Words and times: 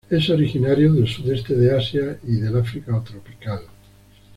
Es 0.09 0.31
originario 0.31 0.95
del 0.95 1.07
sudeste 1.07 1.53
de 1.55 1.77
Asia 1.77 2.17
y 2.23 2.37
del 2.37 2.57
África 2.57 3.03
tropical. 3.03 3.61